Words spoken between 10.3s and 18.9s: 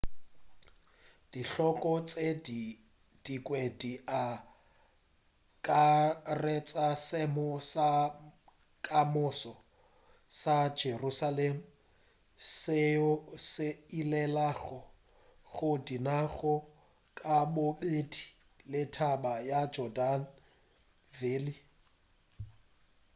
sa jerusalem seo se ilelago go dinaga kabobedi le